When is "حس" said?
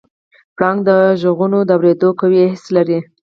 2.53-2.65